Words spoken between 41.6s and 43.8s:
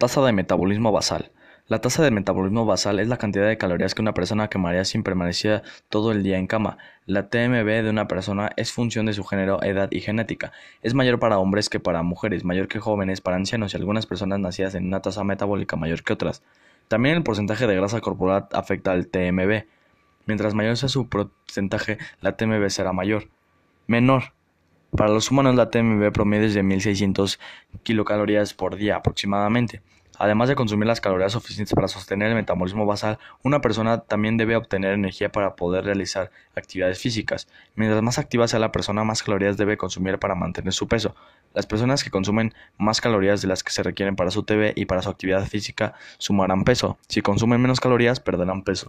personas que consumen más calorías de las que